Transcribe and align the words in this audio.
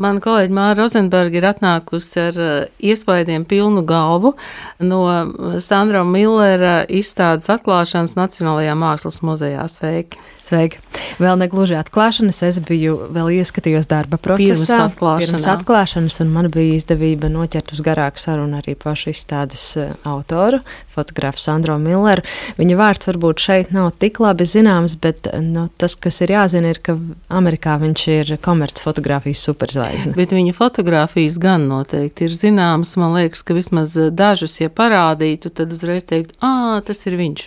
mana 0.00 0.20
kolēģi 0.24 0.54
Māra 0.56 0.76
Rozenberga 0.78 1.38
ir 1.40 1.46
atnākusi 1.50 2.20
ar 2.22 2.40
uh, 2.40 2.52
iespaidiem 2.82 3.44
pilnu 3.48 3.82
galvu 3.86 4.32
no 4.80 5.02
Sandra 5.62 6.02
Millera 6.08 6.80
izstādes 6.88 7.50
atklāšanas 7.52 8.16
Nacionālajā 8.18 8.76
mākslas 8.78 9.20
muzejā. 9.26 9.66
Sveiki! 9.70 10.20
Sveiki! 10.46 10.80
Vēl 11.20 11.36
negluži 11.40 11.76
atklāšanas, 11.78 12.40
es 12.48 12.60
biju 12.64 12.96
vēl 13.12 13.32
ieskatījos 13.40 13.88
darba 13.90 14.18
procesā. 14.20 14.56
Pirms 14.56 14.70
atklāšanas. 14.86 15.34
Pirms 15.34 15.48
atklāšanas, 15.54 16.20
un 16.24 16.32
man 16.34 16.50
bija 16.54 16.78
izdevība 16.78 17.30
noķert 17.32 17.74
uz 17.76 17.84
garāku 17.84 18.22
sarunu 18.22 18.60
arī 18.60 18.76
pašu 18.80 19.12
izstādes 19.12 19.66
uh, 19.80 19.92
autoru, 20.08 20.62
fotografu 20.90 21.42
Sandro 21.44 21.76
Milleru. 21.82 22.24
Viņa 22.58 22.80
vārds 22.80 23.10
varbūt 23.10 23.44
šeit 23.44 23.74
nav 23.76 23.92
tik 24.00 24.22
labi 24.22 24.48
zināms, 24.48 24.96
bet 25.00 25.28
nu, 25.44 25.68
tas, 25.80 25.96
kas 26.00 26.22
ir 26.24 26.34
jāzina, 26.38 26.72
ir, 26.72 26.80
ka 26.84 26.96
Amerikā 27.28 27.76
viņš 27.82 28.06
ir 28.16 28.34
komercfotografijas 28.42 29.44
superzvaigzne. 29.90 30.16
Bet 30.16 30.32
viņa 30.34 30.54
fotografijas 30.54 31.38
gan 31.40 31.66
noteikti 31.68 32.26
ir 32.26 32.34
zināmas. 32.36 32.96
Man 33.00 33.14
liekas, 33.16 33.42
ka 33.42 33.54
vismaz 33.54 33.96
dažas, 34.12 34.58
ja 34.60 34.70
parādītu, 34.70 35.50
tad 35.50 35.72
uzreiz 35.72 36.04
teikt, 36.08 36.34
ah, 36.44 36.80
tas 36.86 37.02
ir 37.06 37.16
viņš. 37.18 37.46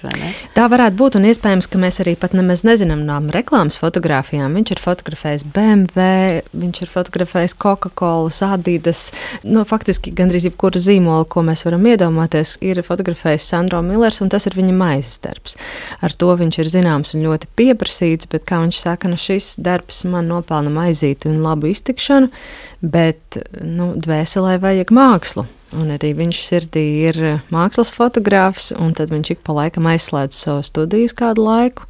Tā 0.55 0.68
varētu 0.71 0.98
būt, 0.99 1.18
un 1.20 1.27
iespējams, 1.30 1.70
ka 1.70 1.82
mēs 1.82 2.02
arī 2.04 2.16
pat 2.20 2.35
nemaz 2.38 2.63
nezinām 2.68 3.05
no 3.08 3.20
reklāmas 3.34 3.77
fotografijām. 3.80 4.54
Viņš 4.58 4.76
ir 4.76 4.84
fotografējis 4.84 5.45
BMW, 5.54 6.44
viņš 6.54 6.84
ir 6.84 6.94
fotografējis 6.94 7.58
Coca-Cola, 7.62 8.32
Adidas. 8.54 9.12
Nu, 9.44 9.63
faktiski 9.68 10.12
gandrīz 10.16 10.48
jebkuru 10.49 10.82
zīmolu, 10.82 11.27
ko 11.30 11.44
mēs 11.46 11.63
varam 11.66 11.85
iedomāties, 11.88 12.57
ir 12.62 12.82
fotografējis 12.85 13.48
Sandro 13.54 13.82
Millers, 13.85 14.21
un 14.23 14.32
tas 14.34 14.46
ir 14.49 14.57
viņa 14.57 14.76
maizes 14.76 15.20
darbs. 15.23 15.55
Ar 16.04 16.13
to 16.13 16.34
viņš 16.40 16.60
ir 16.60 16.71
zināms 16.73 17.16
un 17.16 17.23
ļoti 17.26 17.49
pieprasīts, 17.57 18.30
bet, 18.32 18.46
kā 18.49 18.60
viņš 18.63 18.82
saka, 18.84 19.12
nu 19.12 19.20
šis 19.20 19.54
darbs 19.63 20.04
man 20.10 20.27
nopelna 20.32 20.73
maizīti 20.73 21.30
un 21.32 21.41
labu 21.46 21.71
iztikšanu, 21.71 22.33
bet 22.82 23.40
nu, 23.62 23.94
dvēselē 24.00 24.58
vajag 24.64 24.94
mākslu. 24.94 25.46
Un 25.74 25.90
arī 25.96 26.12
viņš 26.14 26.41
sirdī 26.46 26.84
ir 27.10 27.18
mākslas 27.54 27.90
fotogrāfs, 27.96 28.71
un 28.77 28.94
tad 28.98 29.10
viņš 29.13 29.34
ik 29.34 29.41
pa 29.46 29.55
laikam 29.57 29.88
aizslēdz 29.90 30.38
savu 30.38 30.66
studiju 30.68 31.16
kādu 31.18 31.48
laiku 31.48 31.88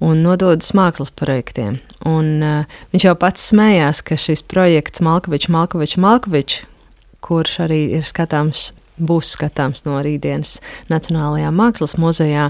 un 0.00 0.22
nododas 0.24 0.72
mākslas 0.76 1.12
projektiem. 1.12 1.76
Un, 2.08 2.30
uh, 2.40 2.78
viņš 2.94 3.04
jau 3.10 3.16
pats 3.20 3.50
smējās, 3.52 4.00
ka 4.06 4.16
šis 4.16 4.42
projekts 4.48 5.02
Malkovičs, 5.04 5.50
Malkovičs, 5.52 6.00
Malkovičs, 6.00 6.62
kurš 7.20 7.58
arī 7.66 7.82
ir 7.98 8.08
skatāms, 8.08 8.70
būs 9.00 9.34
skatāms 9.36 9.84
no 9.86 10.00
rītdienas 10.04 10.58
Nacionālajā 10.88 11.52
mākslas 11.52 11.96
muzejā, 12.00 12.48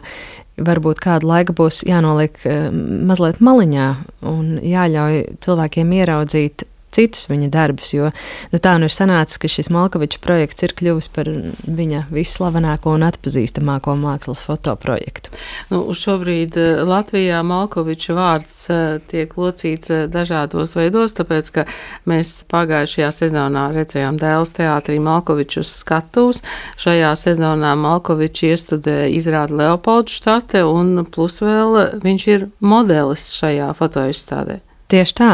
varbūt 0.61 1.01
kādu 1.03 1.31
laiku 1.31 1.55
būs 1.57 1.83
jānoliek 1.89 2.37
eh, 2.47 2.69
mazliet 2.71 3.41
maliņā 3.43 3.89
un 4.29 4.59
jāļauj 4.67 5.23
cilvēkiem 5.45 5.95
ieraudzīt 6.01 6.67
citus 6.95 7.29
viņa 7.31 7.51
darbus. 7.53 7.93
Jo 7.95 8.11
nu, 8.53 8.61
tā 8.63 8.77
nu 8.79 8.89
ir 8.89 8.95
sanācis, 8.95 9.39
ka 9.41 9.51
šis 9.51 9.71
Malkoviča 9.73 10.21
projekts 10.23 10.65
ir 10.67 10.75
kļuvis 10.77 11.11
par 11.15 11.31
viņa 11.67 12.05
visslavenāko 12.13 12.95
un 12.97 13.07
atpazīstamāko 13.09 13.97
mākslas 14.01 14.43
fotoprojektu. 14.45 15.33
Nu, 15.71 15.83
šobrīd 15.97 16.59
eh, 16.61 16.83
Latvijā 16.87 17.43
Malkoviča 17.47 18.17
vārds 18.17 18.63
eh, 18.71 18.99
tiek 19.11 19.35
locīts 19.39 19.93
eh, 19.93 20.07
dažādos 20.11 20.77
veidos, 20.79 21.15
tāpēc, 21.19 21.53
ka 21.55 21.67
mēs 22.11 22.41
pagājušajā 22.51 23.11
sezonā 23.21 23.69
redzējām 23.77 24.19
Dēls 24.21 24.55
teātrī 24.59 24.99
Malkoviču 25.03 25.65
skatuves. 25.67 26.43
Šajā 26.81 27.13
sezonā 27.19 27.75
Malkoviča 27.79 28.55
iestudē 28.55 28.99
izrāda 29.15 29.57
Leopoldu 29.63 30.15
štate 30.15 30.65
un 30.67 31.05
plus 31.11 31.41
vēl 31.45 32.01
viņš 32.03 32.27
ir 32.35 32.49
modelis 32.61 33.31
šajā 33.37 33.71
fotoizstādē. 33.79 34.61
Tieši 34.91 35.15
tā. 35.15 35.29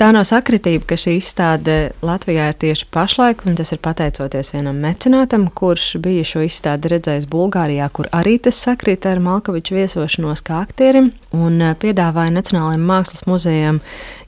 Tā 0.00 0.06
nav 0.16 0.24
sakritība, 0.24 0.86
ka 0.88 0.96
šī 0.96 1.18
izstāde 1.18 1.74
Latvijā 2.06 2.46
ir 2.48 2.56
tieši 2.62 2.86
pašlaik, 2.94 3.44
un 3.44 3.58
tas 3.58 3.74
ir 3.74 3.80
pateicoties 3.84 4.54
vienam 4.54 4.78
mecenātam, 4.80 5.50
kurš 5.52 5.98
bija 6.04 6.24
šo 6.24 6.46
izstādi 6.46 6.94
redzējis 6.94 7.28
Bulgārijā, 7.28 7.90
kur 7.92 8.08
arī 8.16 8.38
tas 8.40 8.56
sakrīt 8.64 9.04
ar 9.10 9.20
Malkoviču 9.20 9.76
viesošanos 9.76 10.40
kā 10.46 10.62
aktierim, 10.64 11.10
un 11.36 11.60
eh, 11.60 11.74
piedāvāja 11.82 12.32
Nacionālajiem 12.38 12.88
mākslas 12.88 13.26
muzejam 13.28 13.82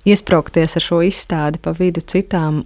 iesprāgties 0.09 0.77
ar 0.79 0.85
šo 0.85 1.01
izstādi 1.07 1.61
pa 1.63 1.73
vidu 1.77 2.03
citām. 2.03 2.61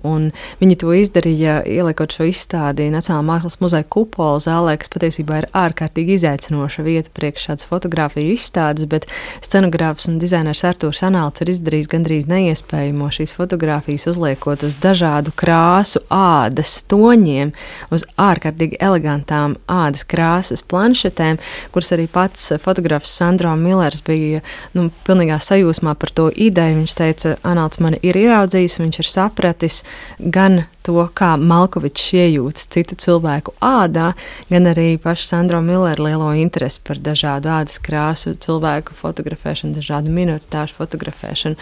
Viņi 0.60 0.78
to 0.80 0.92
izdarīja, 0.97 1.60
ieliekot 1.69 2.14
šo 2.16 2.26
izstādi 2.30 2.88
Nacionālā 2.92 3.25
mākslas 3.26 3.58
muzeja 3.62 3.86
kupola 3.88 4.41
zālē, 4.42 4.76
kas 4.80 4.92
patiesībā 4.92 5.42
ir 5.42 5.48
ārkārtīgi 5.56 6.16
izaicinoša 6.19 6.84
vieta 6.86 7.12
priekš 7.14 7.48
šādas 7.48 7.69
fotografiju 7.69 8.34
izstādes, 8.36 8.88
bet 8.91 9.08
scenogrāfs 9.44 10.08
un 10.10 10.19
dizainers 10.22 10.64
Artūrs 10.69 11.02
Anāls 11.06 11.42
ir 11.44 11.52
izdarījis 11.54 11.91
gandrīz 11.92 12.28
neiespējamo 12.31 13.10
šīs 13.12 13.34
fotogrāfijas 13.36 14.08
uzliekot 14.12 14.66
uz 14.66 14.78
dažādu 14.82 15.34
krāsu 15.38 16.02
ādas 16.12 16.78
toņiem, 16.91 17.52
uz 17.94 18.06
ārkārtīgi 18.20 18.81
elegantām 18.82 19.56
ādas 19.70 20.06
krāsas 20.08 20.64
planšetēm, 20.69 21.41
kuras 21.75 21.92
arī 21.97 22.08
pats 22.12 22.52
fotografs 22.62 23.12
Sandro 23.16 23.54
Millers 23.58 24.02
bija 24.06 24.42
nu, 24.76 24.88
pilnīgā 25.06 25.38
sajūsmā 25.42 25.94
par 25.98 26.12
to 26.14 26.28
ideju. 26.31 26.81
Viņš 26.82 26.97
teica, 26.98 27.31
Anāls 27.47 27.81
mani 27.82 27.98
ir 28.04 28.16
ieraudzījis, 28.19 28.78
viņš 28.82 29.00
ir 29.03 29.09
sapratis 29.10 29.81
gan 30.19 30.65
to, 30.87 30.97
kā 31.16 31.34
Malkovičs 31.41 32.12
iejūtas 32.19 32.69
citu 32.75 32.98
cilvēku 32.98 33.54
ādā, 33.62 34.12
gan 34.50 34.70
arī 34.70 34.97
pašu 35.03 35.28
Sandro 35.28 35.60
Milleru 35.65 36.09
lielo 36.09 36.32
interesi 36.38 36.82
par 36.84 37.00
dažādu 37.03 37.53
ādas 37.53 37.78
krāsu, 37.82 38.34
cilvēku 38.37 38.97
fotografēšanu, 38.98 39.76
dažādu 39.78 40.15
minoritāšu 40.15 40.78
fotografēšanu 40.81 41.56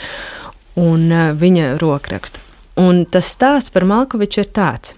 un 0.81 1.11
uh, 1.11 1.29
viņa 1.37 1.75
rokrakstu. 1.83 2.41
Un 2.81 3.05
tas 3.05 3.29
stāsts 3.35 3.73
par 3.75 3.85
Malkoviču 3.85 4.45
ir 4.45 4.51
tāds. 4.57 4.95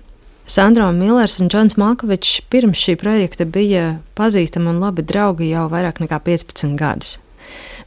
Sandra 0.47 0.91
Millers 0.93 1.39
un 1.41 1.49
Džons 1.49 1.78
Malkovičs 1.78 2.43
pirms 2.50 2.81
šī 2.83 2.97
projekta 3.00 3.47
bija 3.47 3.99
pazīstami 4.19 4.72
un 4.72 4.83
labi 4.83 5.04
draugi 5.06 5.53
jau 5.53 5.69
vairāk 5.71 6.03
nekā 6.03 6.19
15 6.27 6.75
gadus. 6.78 7.16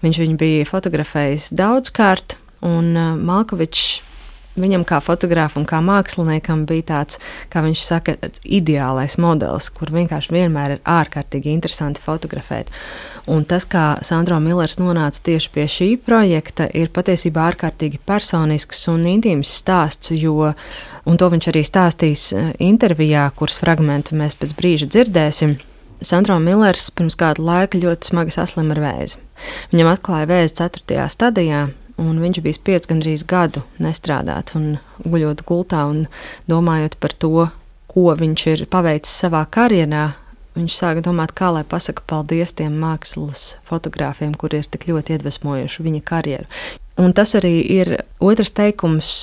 Viņš 0.03 0.19
viņu 0.23 0.39
bija 0.39 0.67
fotografējis 0.67 1.51
daudzkārt, 1.55 2.37
Un 2.65 2.91
uh, 2.95 3.13
Malkovičs 3.15 4.01
Viņam 4.55 4.85
kā 4.87 5.01
fotogrāfam, 5.03 5.65
kā 5.67 5.81
māksliniekam 5.83 6.61
bija 6.67 6.85
tāds, 6.93 7.17
kā 7.51 7.59
viņš 7.65 7.81
saka, 7.83 8.13
ideālais 8.47 9.17
modelis, 9.19 9.67
kur 9.75 9.91
vienkārši 9.91 10.31
vienmēr 10.31 10.77
ir 10.77 10.85
ārkārtīgi 10.87 11.51
interesanti 11.51 11.99
fotografēt. 12.03 12.71
Un 13.27 13.43
tas, 13.43 13.67
kā 13.67 13.97
Sandro 14.07 14.39
Millers 14.39 14.77
nonāca 14.79 15.25
tieši 15.27 15.51
pie 15.51 15.67
šī 15.75 15.89
projekta, 16.07 16.69
ir 16.71 16.93
patiesībā 16.95 17.49
ārkārtīgi 17.51 17.99
personisks 18.07 18.87
un 18.93 19.03
intīms 19.11 19.51
stāsts, 19.59 20.15
jo, 20.15 20.53
un 21.03 21.19
to 21.19 21.31
viņš 21.35 21.51
arī 21.51 21.67
stāstīs 21.67 22.29
uh, 22.31 22.53
intervijā, 22.63 23.27
kuras 23.35 23.59
fragmentu 23.59 24.15
mēs 24.15 24.39
pēc 24.39 24.55
brīža 24.55 24.87
dzirdēsim. 24.87 25.57
Sandro 25.99 26.39
Millers 26.39 26.93
pirms 26.95 27.19
kāda 27.19 27.43
laika 27.43 27.79
ļoti 27.81 28.13
smagi 28.13 28.39
saslima 28.39 28.75
ar 28.75 28.85
vēzi. 28.87 29.19
Viņam 29.73 29.97
atklāja 29.97 30.31
vēzi 30.31 30.61
4. 30.63 31.09
stadijā, 31.11 31.65
Un 32.01 32.19
viņš 32.19 32.41
bija 32.43 32.57
spiest 32.57 32.89
gandrīz 32.91 33.23
gadu 33.27 33.63
nestrādāt, 33.79 34.51
un 34.59 34.75
guļot 35.05 35.45
gultā 35.47 35.85
un 35.87 36.05
domājot 36.51 36.97
par 36.99 37.15
to, 37.15 37.47
ko 37.91 38.11
viņš 38.19 38.47
ir 38.51 38.65
paveicis 38.71 39.21
savā 39.23 39.45
karjerā. 39.47 40.09
Viņš 40.55 40.75
sāka 40.75 41.03
domāt, 41.03 41.33
kā 41.35 41.49
lai 41.51 41.63
pasakā 41.67 42.03
paldies 42.07 42.53
tiem 42.55 42.77
mākslas 42.79 43.57
fotogrāfiem, 43.67 44.35
kuri 44.39 44.61
ir 44.61 44.69
tik 44.71 44.87
ļoti 44.87 45.17
iedvesmojuši 45.17 45.87
viņa 45.87 46.03
karjeru. 46.07 46.47
Un 46.99 47.11
tas 47.15 47.35
arī 47.35 47.57
ir 47.75 47.97
otrs 48.23 48.53
teikums 48.55 49.15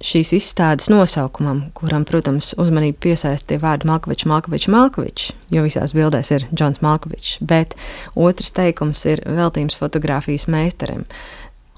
šīs 0.00 0.32
izstādes 0.38 0.88
nosaukumam, 0.90 1.66
kuram, 1.76 2.06
protams, 2.08 2.54
uzmanību 2.58 2.98
piesaistīja 3.04 3.60
vārdi 3.62 3.88
Malkovičs, 3.90 4.26
Malkovičs, 4.30 4.70
Malkovičs, 4.72 5.28
jo 5.52 5.64
visās 5.66 5.94
bildēs 5.96 6.32
ir 6.34 6.46
Džons 6.54 6.80
Malkovičs, 6.82 7.36
bet 7.44 7.76
otrs 8.16 8.54
teikums 8.56 9.04
ir 9.12 9.22
veltījums 9.28 9.76
fotografijas 9.78 10.48
meistaram. 10.50 11.04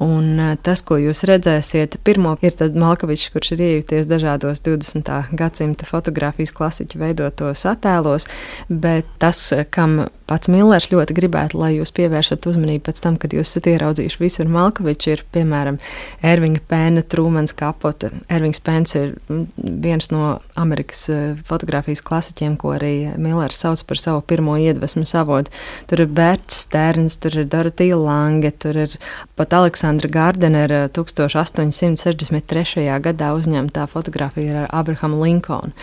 Un 0.02 0.40
tas, 0.64 0.82
ko 0.86 0.96
jūs 0.98 1.22
redzēsiet, 1.28 1.98
pirmo 2.06 2.34
ir 2.42 2.56
Malkovičs, 2.74 3.30
kurš 3.34 3.52
ir 3.54 3.64
iejūties 3.68 4.08
dažādos 4.10 4.65
20. 4.66 5.10
gadsimta 5.38 5.86
fotografijas 5.86 6.54
klasiķu 6.56 6.98
veidotos 7.03 7.62
attēlos, 7.71 8.27
bet 8.68 9.06
tas, 9.22 9.44
kam 9.71 10.00
pats 10.32 10.48
Millers 10.48 10.88
ļoti 10.88 11.12
gribētu, 11.16 11.58
lai 11.60 11.74
jūs 11.74 11.92
pievēršat 11.92 12.46
uzmanību 12.48 12.86
pēc 12.86 13.00
tam, 13.04 13.18
kad 13.20 13.34
jūs 13.36 13.50
esat 13.50 13.68
ieraudzījuši 13.68 14.20
visur 14.22 14.48
Malkoviču, 14.48 15.12
ir 15.12 15.22
piemēram 15.34 15.76
Ervinga 16.24 16.62
Pēna, 16.70 17.02
Trūmans 17.04 17.52
Kapota. 17.58 18.08
Ervings 18.32 18.62
Pēns 18.64 18.96
ir 18.96 19.12
viens 19.58 20.08
no 20.12 20.38
Amerikas 20.56 21.04
eh, 21.12 21.34
fotografijas 21.48 22.00
klasiķiem, 22.06 22.56
ko 22.60 22.72
arī 22.78 23.12
Millers 23.20 23.60
sauc 23.60 23.82
par 23.88 24.00
savu 24.00 24.22
pirmo 24.24 24.56
iedvesmu 24.56 25.04
savodu. 25.08 25.52
Tur 25.90 26.06
ir 26.06 26.08
Berts 26.16 26.62
Sterns, 26.64 27.18
tur 27.20 27.36
ir 27.42 27.50
Dorotija 27.52 27.98
Lange, 28.00 28.50
tur 28.56 28.78
ir 28.86 28.96
pat 29.36 29.52
Aleksandra 29.58 30.08
Gardenera 30.12 30.86
1863. 30.96 32.86
gadā 33.04 33.32
uzņemtā 33.36 33.84
fotografija 33.90 34.62
ar 34.62 34.70
Abrahamu 34.80 35.20
Linkonu. 35.26 35.76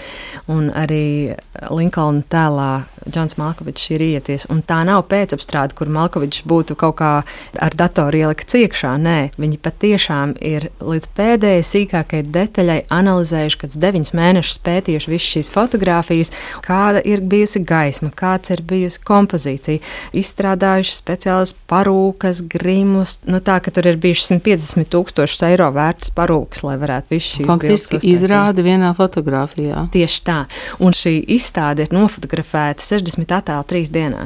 Un 0.50 0.72
arī 0.74 1.36
Linkona 1.70 2.26
tēlā 2.34 2.72
Džons 3.10 3.38
Malkovičs 3.38 3.90
ir 3.94 4.02
ieties. 4.10 4.39
Un 4.54 4.62
tā 4.66 4.80
nav 4.88 5.04
pēcapstrāde, 5.12 5.76
kur 5.78 5.92
Malkovičs 5.92 6.46
būtu 6.50 6.78
kaut 6.80 6.98
kā 7.02 7.12
ar 7.60 7.76
datoru 7.78 8.24
ielikts 8.24 8.56
iekšā. 8.60 8.94
Nē, 9.02 9.18
viņi 9.40 9.60
patiešām 9.64 10.36
ir 10.46 10.70
līdz 10.80 11.10
pēdējai 11.18 11.66
sīkākajai 11.66 12.28
detaļai 12.36 12.80
analizējuši, 12.94 13.60
kāds 13.64 13.80
deviņus 13.82 14.16
mēnešus 14.18 14.62
pētījuši 14.66 15.12
visas 15.14 15.30
šīs 15.36 15.52
fotogrāfijas, 15.54 16.34
kāda 16.66 17.04
ir 17.06 17.24
bijusi 17.26 17.64
gaisma, 17.68 18.12
kāds 18.16 18.54
ir 18.56 18.64
bijusi 18.68 19.02
kompozīcija, 19.08 19.84
izstrādājuši 20.20 20.96
speciālas 20.96 21.56
parūkas, 21.70 22.44
grimus. 22.50 23.18
Nu, 23.30 23.42
tā, 23.44 23.60
ka 23.64 23.74
tur 23.76 23.90
ir 23.92 24.00
bijuši 24.02 24.30
150 24.34 24.92
tūkstoši 24.94 25.46
eiro 25.50 25.70
vērtas 25.76 26.14
parūkas, 26.16 26.64
lai 26.68 26.78
varētu 26.82 27.16
visu 27.16 27.36
šīs 27.36 27.50
Faktiski 27.50 28.02
izrāda 28.14 28.64
vienā 28.66 28.92
fotografijā. 28.98 29.88
Tieši 29.94 30.24
tā. 30.28 30.40
Un 30.84 30.96
šī 30.96 31.16
izstāde 31.36 31.86
ir 31.86 31.96
nofotografēta 31.96 32.84
60 32.86 33.36
attēlu 33.40 33.68
trīs 33.70 33.92
dienās. 33.94 34.19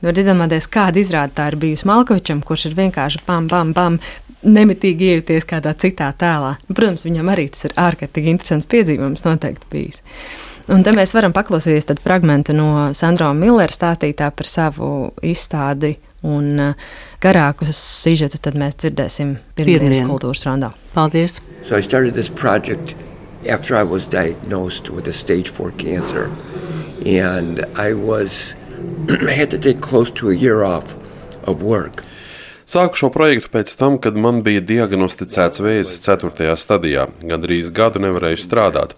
Var 0.00 0.16
iedomāties, 0.16 0.68
kāda 0.72 1.00
izrāde 1.02 1.34
tā 1.36 1.50
ir 1.50 1.58
bijusi 1.60 1.88
Malkovičam, 1.90 2.40
kurš 2.46 2.70
ir 2.70 2.76
vienkārši 2.78 3.20
bam, 3.26 3.48
bam, 3.50 3.74
bam, 3.76 3.98
nemitīgi 4.40 5.10
iejuties 5.12 5.44
kādā 5.48 5.74
citā 5.76 6.08
tēlā. 6.16 6.54
Protams, 6.70 7.04
viņam 7.04 7.28
arī 7.32 7.50
tas 7.52 7.68
ir 7.68 7.74
ārkārtīgi 7.76 8.32
interesants 8.32 8.68
piedzīvojums 8.70 9.26
noteikti 9.26 9.68
bijis. 9.72 10.00
Un 10.70 10.84
te 10.86 10.94
mēs 10.94 11.12
varam 11.16 11.34
paklausīties 11.34 11.88
fragment 12.00 12.52
no 12.54 12.92
Sandra 12.94 13.32
Millera 13.34 13.74
stāstītā 13.74 14.30
par 14.36 14.48
savu 14.48 15.10
izstādi. 15.26 15.96
Un 16.20 16.60
uh, 16.60 16.88
garāku 17.20 17.64
sižetu 17.72 18.36
tad 18.44 18.56
mēs 18.60 18.76
dzirdēsim 18.82 19.38
pirmdienas 19.56 20.02
kultūras 20.04 20.44
rondā. 20.44 20.68
Paldies! 20.92 21.38
So 21.64 21.76
I 21.76 21.80
started 21.80 22.12
this 22.12 22.28
project 22.28 22.92
after 23.48 23.74
I 23.74 23.82
was 23.82 24.06
diagnosed 24.06 24.90
with 24.90 25.08
a 25.08 25.14
stage 25.14 25.48
four 25.48 25.72
cancer. 25.78 26.28
And 27.06 27.64
I 27.76 27.94
was, 27.94 28.52
I 29.28 29.32
had 29.32 29.50
to 29.50 29.58
take 29.58 29.80
close 29.80 30.10
to 30.12 30.30
a 30.30 30.34
year 30.34 30.62
off 30.62 30.96
of 31.44 31.62
work. 31.62 32.04
Sāku 32.70 33.00
šo 33.00 33.08
projektu 33.10 33.48
pēc 33.50 33.72
tam, 33.74 33.96
kad 33.98 34.14
man 34.14 34.44
bija 34.46 34.60
diagnosticēts 34.62 35.58
vēzis 35.58 36.04
4. 36.04 36.52
stadijā. 36.54 37.08
Gandrīz 37.26 37.72
gadu 37.74 37.98
nevarēju 38.04 38.38
strādāt. 38.38 38.92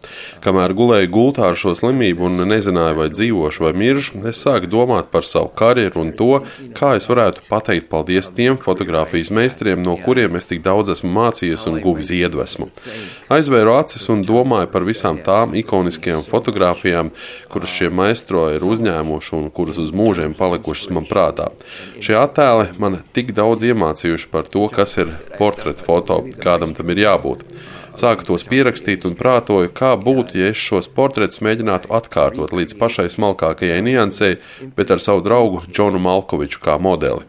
Kamēr 0.44 0.74
gulēju 0.76 1.08
gultā 1.14 1.46
ar 1.48 1.56
šo 1.56 1.72
slimību 1.78 2.26
un 2.26 2.42
nezināju, 2.50 2.98
vai 2.98 3.06
dzīvošu 3.08 3.64
vai 3.64 3.70
miršu, 3.80 4.20
es 4.28 4.42
sāku 4.44 4.68
domāt 4.68 5.08
par 5.14 5.24
savu 5.24 5.48
karjeru 5.56 6.02
un 6.02 6.10
to, 6.18 6.42
kā 6.76 6.90
es 6.98 7.08
varētu 7.08 7.46
pateikt 7.46 7.88
paldies 7.88 8.28
tiem 8.36 8.58
fotografijas 8.60 9.32
meistariem, 9.32 9.80
no 9.80 9.96
kuriem 10.04 10.36
es 10.36 10.50
tik 10.52 10.60
daudz 10.66 10.92
esmu 10.92 11.08
mācījies 11.16 11.64
un 11.72 11.80
guvis 11.80 12.12
iedvesmu. 12.12 12.68
Aizvēru 13.32 13.72
acis 13.78 14.04
un 14.12 14.20
domāju 14.28 14.68
par 14.68 14.84
visām 14.84 15.22
tām 15.24 15.56
ikoniskajām 15.56 16.26
fotografijām, 16.28 17.14
kuras 17.48 17.72
šie 17.72 17.88
maestro 17.88 18.50
ir 18.52 18.68
uzņēmuši 18.68 19.34
un 19.40 19.48
kuras 19.48 19.80
uz 19.80 19.96
mūžiem 19.96 20.36
palikušas 20.36 20.92
man 20.92 21.08
prātā. 21.08 21.48
Šie 22.04 22.20
attēli 22.20 22.68
man 22.76 23.00
tik 23.16 23.32
daudz 23.32 23.61
daudz 23.62 23.70
iemācījuši 23.70 24.28
par 24.30 24.48
to, 24.50 24.68
kas 24.68 24.96
ir 24.98 25.12
portreta 25.38 25.82
foto, 25.82 26.22
kādam 26.42 26.74
tam 26.74 26.90
ir 26.90 26.98
jābūt. 27.06 27.44
Sāku 27.94 28.24
tos 28.24 28.42
pierakstīt 28.44 29.04
un 29.04 29.14
prātoju, 29.14 29.70
kā 29.70 29.96
būtu, 29.96 30.38
ja 30.38 30.50
es 30.50 30.56
šos 30.56 30.88
portretus 30.88 31.42
mēģinātu 31.44 31.92
atkārtot 31.92 32.52
līdz 32.52 32.74
pašai 32.80 33.08
smalkākajai 33.12 33.82
niansei, 33.84 34.38
bet 34.76 34.90
ar 34.90 34.98
savu 34.98 35.22
draugu 35.22 35.62
Džonu 35.68 36.00
Malkoviču 36.00 36.60
kā 36.60 36.78
modeli. 36.80 37.22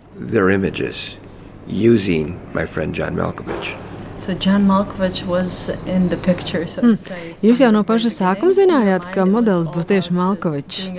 Using 1.67 2.39
my 2.53 2.65
friend 2.65 2.95
John 2.95 3.15
Malkovich. 3.15 3.75
So 4.17 4.33
John 4.33 4.65
Malkovich 4.67 5.25
was 5.27 5.69
in 5.85 6.09
the 6.09 6.17
picture, 6.17 6.67
so 6.67 6.81
mm. 6.81 6.97
Jūs 7.43 7.59
jau 7.59 7.71
no 7.71 7.83
paša 7.83 8.11
sākuma 8.11 8.55
zinājāt, 8.55 9.11
ka 9.13 9.27
modelis 9.27 9.67
būs 9.71 9.87
tieši 9.87 10.15
Malkovičs. 10.15 10.89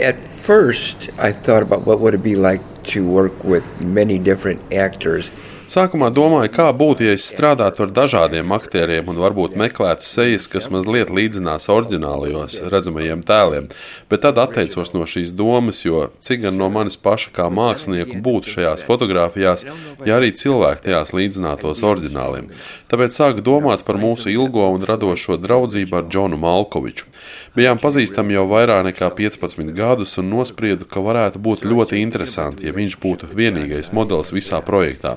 Yeah, 0.00 0.14
First, 0.50 1.10
I 1.16 1.30
thought 1.30 1.62
about 1.62 1.86
what 1.86 2.00
would 2.00 2.12
it 2.12 2.24
be 2.24 2.34
like 2.34 2.82
to 2.86 3.08
work 3.08 3.44
with 3.44 3.80
many 3.80 4.18
different 4.18 4.72
actors 4.72 5.30
Sākumā 5.70 6.08
domāju, 6.10 6.50
kā 6.50 6.64
būtu, 6.74 7.04
ja 7.06 7.12
es 7.14 7.28
strādātu 7.30 7.84
ar 7.84 7.92
dažādiem 7.94 8.50
aktieriem 8.56 9.06
un 9.12 9.20
varbūt 9.22 9.52
meklētu 9.54 10.02
sejas, 10.02 10.48
kas 10.50 10.66
mazliet 10.74 11.12
līdzinās 11.14 11.68
oriģinālajos 11.70 12.56
redzamajiem 12.72 13.22
tēliem, 13.22 13.68
bet 14.10 14.24
tad 14.24 14.40
atteicos 14.42 14.90
no 14.96 15.06
šīs 15.06 15.30
domas, 15.38 15.84
jo 15.84 16.08
cik 16.18 16.42
gan 16.42 16.58
no 16.58 16.66
manis 16.74 16.98
paša 16.98 17.30
kā 17.36 17.46
mākslinieku 17.54 18.18
būtu 18.18 18.56
šajās 18.56 18.82
fotografijās, 18.88 19.62
ja 20.08 20.16
arī 20.16 20.32
cilvēki 20.34 20.88
tajās 20.88 21.14
līdzinātos 21.14 21.84
oriģināliem. 21.86 22.50
Tāpēc 22.90 23.14
sāku 23.14 23.46
domāt 23.46 23.86
par 23.86 24.00
mūsu 24.02 24.34
ilgo 24.34 24.66
un 24.74 24.82
radošo 24.90 25.38
draudzību 25.38 26.00
ar 26.00 26.10
Džonu 26.10 26.40
Malkoviču. 26.48 27.06
Bijām 27.54 27.78
pazīstami 27.78 28.34
jau 28.34 28.48
vairāk 28.50 28.82
nekā 28.88 29.12
15 29.22 29.70
gadus 29.78 30.18
un 30.18 30.34
nospriedu, 30.34 30.90
ka 30.90 30.98
varētu 31.02 31.38
būt 31.38 31.62
ļoti 31.62 32.02
interesanti, 32.02 32.66
ja 32.66 32.74
viņš 32.74 32.98
būtu 32.98 33.30
vienīgais 33.38 33.94
modelis 33.94 34.34
visā 34.34 34.58
projektā. 34.66 35.14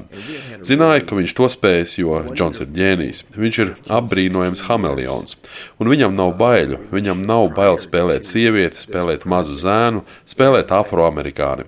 Zināja, 0.66 1.04
ka 1.08 1.18
viņš 1.18 1.34
to 1.38 1.48
spējas, 1.52 1.98
jo 2.00 2.20
Džons 2.34 2.62
ir 2.64 2.70
ģēnijs. 2.76 3.24
Viņš 3.36 3.60
ir 3.64 3.74
apbrīnojams 3.94 4.66
hameleons, 4.68 5.38
un 5.80 5.92
viņam 5.92 6.16
nav 6.18 6.34
baiļu. 6.40 6.80
Viņam 6.94 7.24
nav 7.28 7.50
bail 7.58 7.80
spēlēt 7.82 8.28
sievieti, 8.28 8.82
spēlēt 8.84 9.26
mazu 9.30 9.56
zēnu, 9.60 10.04
spēlēt 10.30 10.74
afroamerikāni. 10.76 11.68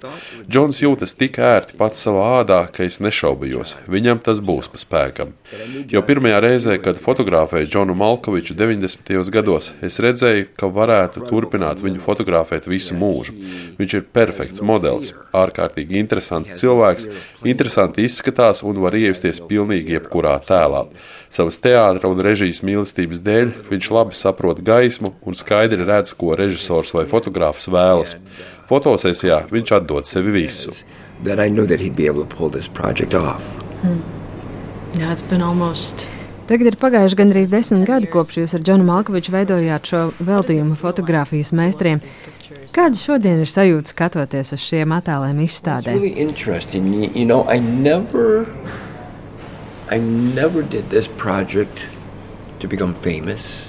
Džons 0.50 0.82
jūtas 0.84 1.16
tik 1.20 1.40
ērti 1.42 1.78
pats 1.80 2.04
savā 2.06 2.28
ādā, 2.42 2.62
ka 2.72 2.86
es 2.86 3.00
nešaubījos. 3.04 3.76
Viņam 3.92 4.22
tas 4.26 4.42
būs 4.44 4.70
pa 4.72 4.82
spēkam. 4.82 5.34
Jau 5.92 6.04
pirmajā 6.06 6.42
reizē, 6.44 6.78
kad 6.82 7.00
fotografēju 7.02 7.70
Džonu 7.70 7.96
Malkoviču 7.98 8.58
90. 8.58 9.14
gados, 9.34 9.72
es 9.86 10.00
redzēju, 10.04 10.50
ka 10.60 10.70
varētu 10.74 11.26
turpināt 11.30 11.82
viņu 11.84 12.02
fotografēt 12.04 12.68
visu 12.70 12.98
mūžu. 12.98 13.36
Viņš 13.80 13.98
ir 14.00 14.06
perfekts 14.16 14.64
modelis, 14.66 15.14
ārkārtīgi 15.36 16.00
interesants 16.02 16.54
cilvēks, 16.60 17.08
interesanti 17.46 18.06
izskatās 18.08 18.65
un 18.66 18.82
var 18.84 18.98
iejusties 18.98 19.42
pilnīgi 19.50 19.96
jebkurā 19.96 20.36
tēlā. 20.48 20.86
Savas 21.30 21.60
teātra 21.62 22.10
un 22.12 22.22
režijas 22.24 22.62
mīlestības 22.66 23.22
dēļ 23.26 23.54
viņš 23.70 23.92
labi 23.98 24.18
saprot 24.18 24.62
gaismu 24.66 25.14
un 25.26 25.38
skaidri 25.38 25.88
redz, 25.88 26.14
ko 26.18 26.36
režisors 26.40 26.94
vai 26.96 27.06
fotogrāfs 27.10 27.70
vēlas. 27.72 28.16
Fotosesijā 28.70 29.44
viņš 29.52 29.76
atdod 29.80 30.10
sevi 30.10 30.34
visu. 30.42 30.74
Hmm. 33.84 34.04
Yeah, 34.96 35.16
almost... 35.44 36.08
Tagad 36.46 36.68
ir 36.70 36.76
pagājuši 36.78 37.18
gandrīz 37.18 37.50
desmit 37.50 37.88
gadi, 37.90 38.08
kopš 38.14 38.36
jūs 38.38 38.52
ar 38.54 38.62
Džonu 38.62 38.86
Malkoviču 38.86 39.34
veidojāt 39.34 39.90
šo 39.90 40.02
veltījumu 40.22 40.78
fotografijas 40.78 41.50
meistariem. 41.58 42.04
Kāda 42.74 42.98
šodien 42.98 43.44
ir 43.44 43.50
sajūta 43.52 43.92
skatoties 43.94 44.54
uz 44.56 44.64
šiem 44.64 44.96
attēliem 44.96 45.44
izstādē? 45.46 45.94
Really 45.94 46.16
you 47.14 47.26
know, 47.26 47.44
I 47.48 47.60
never, 47.60 48.48
I 49.92 50.00
never 50.00 50.64
did 50.64 50.90
this 50.90 51.08
project 51.08 51.86
to 52.60 52.68
become 52.68 52.96
famous. 52.96 53.66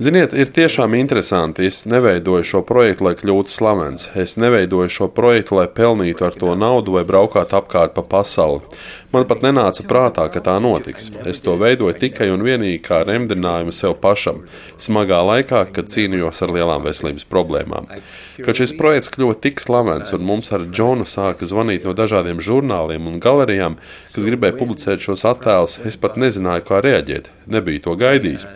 Ziniet, 0.00 0.32
ir 0.32 0.48
tiešām 0.48 0.94
interesanti. 0.96 1.66
Es 1.68 1.82
neveidoju 1.84 2.46
šo 2.48 2.60
projektu, 2.64 3.04
lai 3.04 3.12
kļūtu 3.18 3.52
slavens. 3.52 4.06
Es 4.16 4.38
neveidoju 4.40 4.88
šo 4.88 5.08
projektu, 5.12 5.58
lai 5.58 5.66
pelnītu 5.68 6.24
ar 6.24 6.38
to 6.40 6.54
naudu 6.56 6.94
vai 6.94 7.02
braukātu 7.04 7.58
apkārt 7.58 7.92
pa 7.92 8.06
pasauli. 8.08 8.64
Man 9.10 9.24
pat 9.26 9.40
nenāca 9.42 9.82
prātā, 9.90 10.28
ka 10.30 10.38
tā 10.38 10.52
notiks. 10.62 11.08
Es 11.26 11.40
to 11.42 11.56
veidoju 11.58 11.96
tikai 11.98 12.28
un 12.30 12.44
vienīgi 12.46 12.78
kā 12.84 13.00
remdinājumu 13.02 13.72
sev 13.74 13.96
pašam, 13.98 14.44
smagā 14.78 15.18
laikā, 15.26 15.64
kad 15.74 15.90
cīnījos 15.90 16.38
ar 16.46 16.52
lielām 16.54 16.84
veselības 16.86 17.26
problēmām. 17.26 17.88
Kad 18.38 18.60
šis 18.60 18.76
projekts 18.78 19.10
kļuva 19.10 19.34
tik 19.42 19.58
slavens, 19.58 20.14
un 20.14 20.22
mums 20.28 20.52
ar 20.54 20.68
Džonu 20.70 21.08
sāka 21.10 21.48
zvanīt 21.50 21.88
no 21.88 21.96
dažādiem 21.98 22.38
žurnāliem 22.38 23.10
un 23.10 23.18
galerijām, 23.24 23.80
kas 24.14 24.28
gribēja 24.30 24.54
publicēt 24.60 25.02
šos 25.02 25.26
attēlus, 25.32 25.80
es 25.90 25.98
pat 25.98 26.14
nezināju, 26.14 26.68
kā 26.70 26.78
reaģēt. 26.86 27.32
Nebiju 27.50 27.82
to 27.88 27.96
gaidījis. 27.98 28.46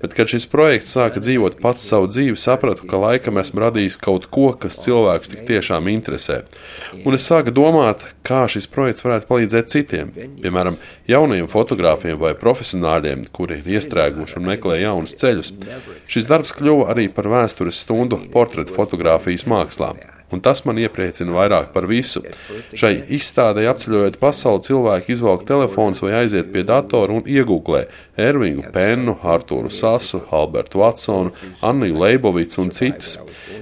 Bet, 0.00 0.14
kad 0.16 0.30
šis 0.32 0.46
projekts 0.48 0.94
sāka 0.96 1.20
dzīvot 1.20 1.58
pats 1.60 1.84
savu 1.84 2.06
dzīvi, 2.08 2.38
sapratu, 2.40 2.86
ka 2.88 2.96
laikam 3.02 3.36
esmu 3.40 3.60
radījis 3.66 3.98
kaut 4.00 4.30
ko, 4.32 4.46
kas 4.56 4.80
cilvēkus 4.80 5.28
tik 5.34 5.42
tiešām 5.50 5.90
interesē. 5.92 6.38
Un 7.04 7.18
es 7.18 7.26
sāku 7.28 7.52
domāt, 7.52 8.06
kā 8.24 8.46
šis 8.48 8.68
projekts 8.72 9.04
varētu 9.04 9.28
palīdzēt 9.28 9.68
citiem, 9.68 9.99
piemēram, 10.42 10.78
jaunajiem 11.10 11.48
fotogrāfiem 11.50 12.18
vai 12.20 12.34
profesionāļiem, 12.38 13.26
kuri 13.34 13.60
ir 13.60 13.74
iestrēguši 13.76 14.40
un 14.40 14.48
meklē 14.52 14.80
jaunus 14.82 15.18
ceļus. 15.20 15.52
Šis 16.10 16.30
darbs 16.30 16.54
kļuva 16.56 16.90
arī 16.94 17.10
par 17.12 17.30
vēstures 17.30 17.82
stundu 17.84 18.20
portretu 18.32 18.76
fotografijas 18.76 19.46
mākslā 19.50 19.94
un 20.32 20.42
tas 20.44 20.62
man 20.66 20.78
iepriecina 20.80 21.34
vairāk 21.34 21.72
par 21.74 21.86
visu. 21.90 22.22
Šai 22.76 22.92
izstādē 23.16 23.66
apceļojot 23.70 24.18
pasauli, 24.22 24.64
cilvēki 24.68 25.14
izvelk 25.14 25.46
telefons 25.48 26.02
vai 26.04 26.14
aiziet 26.22 26.50
pie 26.52 26.64
datora 26.66 27.18
un 27.18 27.26
iegūglē 27.26 27.86
Ervingu 28.20 28.66
Pennu, 28.74 29.16
Artūru 29.22 29.70
Sasu, 29.72 30.22
Albertu 30.34 30.82
Vatsonu, 30.82 31.32
Anniju 31.64 31.98
Leibovicu 32.02 32.60
un 32.64 32.72
citus. 32.74 33.18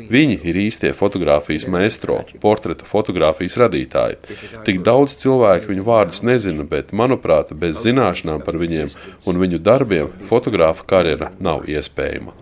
Viņi 0.09 0.39
ir 0.49 0.57
īstie 0.57 0.95
fotografijas 0.97 1.69
meistro, 1.69 2.23
portreta 2.43 2.87
fotografijas 2.89 3.59
radītāji. 3.61 4.19
Tik 4.67 4.83
daudz 4.87 5.19
cilvēku 5.21 5.73
viņu 5.73 5.85
vārdus 5.87 6.25
nezina, 6.25 6.65
bet, 6.69 6.95
manuprāt, 6.97 7.53
bez 7.53 7.85
zināšanām 7.85 8.45
par 8.45 8.57
viņiem 8.61 8.93
un 9.29 9.43
viņu 9.43 9.61
darbiem 9.61 10.13
fotografa 10.31 10.87
karjera 10.89 11.33
nav 11.41 11.69
iespējama. 11.69 12.33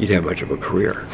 you'd 0.00 0.08
have 0.08 0.24
much 0.24 0.40
of 0.40 0.50
a 0.50 0.56
career. 0.56 1.06